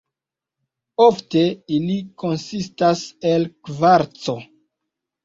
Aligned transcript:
Ofte 1.07 1.43
ili 1.75 1.97
konsistas 2.23 3.03
el 3.33 3.47
kvarco. 3.69 4.37